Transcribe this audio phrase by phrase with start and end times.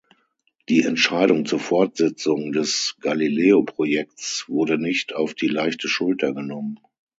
[0.67, 6.79] Die Entscheidung zur Fortsetzung des Galileo-Projekts wurde nicht auf die leichte Schulter genommen.